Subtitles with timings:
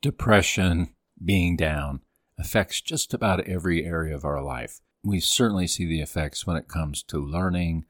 [0.00, 0.94] Depression,
[1.24, 2.02] being down,
[2.38, 4.80] affects just about every area of our life.
[5.02, 7.84] We certainly see the effects when it comes to learning,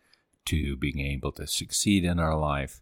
[0.47, 2.81] to being able to succeed in our life.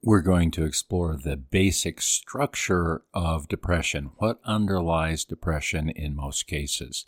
[0.00, 7.04] We're going to explore the basic structure of depression, what underlies depression in most cases.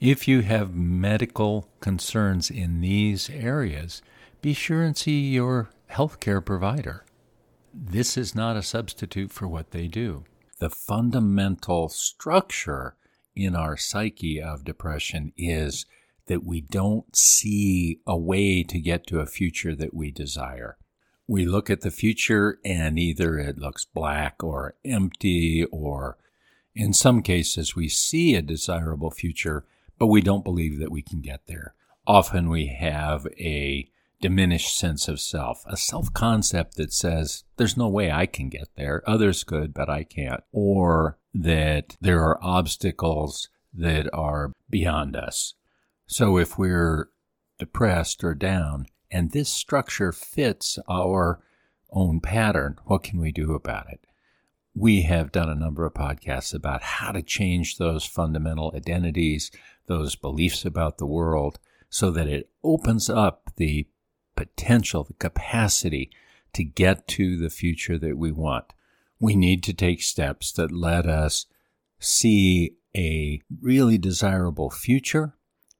[0.00, 4.02] If you have medical concerns in these areas,
[4.42, 7.04] be sure and see your healthcare provider.
[7.72, 10.24] This is not a substitute for what they do.
[10.60, 12.96] The fundamental structure
[13.34, 15.86] in our psyche of depression is
[16.26, 20.76] that we don't see a way to get to a future that we desire.
[21.26, 26.18] We look at the future and either it looks black or empty, or
[26.74, 29.64] in some cases, we see a desirable future,
[29.98, 31.74] but we don't believe that we can get there.
[32.06, 33.88] Often we have a
[34.24, 38.68] diminished sense of self, a self concept that says, there's no way I can get
[38.74, 39.02] there.
[39.06, 40.42] Others could, but I can't.
[40.50, 45.52] Or that there are obstacles that are beyond us.
[46.06, 47.10] So if we're
[47.58, 51.40] depressed or down, and this structure fits our
[51.90, 54.00] own pattern, what can we do about it?
[54.74, 59.50] We have done a number of podcasts about how to change those fundamental identities,
[59.86, 61.58] those beliefs about the world,
[61.90, 63.86] so that it opens up the
[64.36, 66.10] potential, the capacity
[66.52, 68.72] to get to the future that we want.
[69.20, 71.46] We need to take steps that let us
[71.98, 75.34] see a really desirable future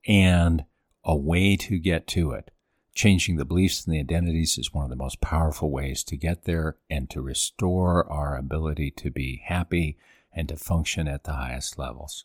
[0.06, 0.64] and
[1.04, 2.50] a way to get to it.
[2.94, 6.44] Changing the beliefs and the identities is one of the most powerful ways to get
[6.44, 9.98] there and to restore our ability to be happy
[10.32, 12.22] and to function at the highest levels.